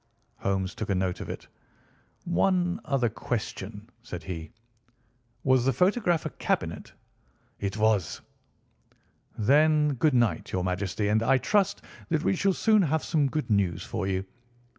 Holmes 0.37 0.73
took 0.73 0.89
a 0.89 0.95
note 0.95 1.19
of 1.19 1.29
it. 1.29 1.47
"One 2.25 2.79
other 2.85 3.07
question," 3.07 3.87
said 4.01 4.23
he. 4.23 4.51
"Was 5.43 5.63
the 5.63 5.73
photograph 5.73 6.25
a 6.25 6.31
cabinet?" 6.31 6.91
"It 7.59 7.77
was." 7.77 8.19
"Then, 9.37 9.89
good 9.93 10.15
night, 10.15 10.51
your 10.51 10.63
Majesty, 10.63 11.07
and 11.09 11.21
I 11.21 11.37
trust 11.37 11.83
that 12.09 12.23
we 12.23 12.35
shall 12.35 12.53
soon 12.53 12.81
have 12.81 13.03
some 13.03 13.29
good 13.29 13.51
news 13.51 13.83
for 13.83 14.07
you. 14.07 14.25